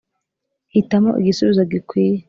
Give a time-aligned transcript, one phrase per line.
[0.73, 2.17] hitamo igisubizo gikwiye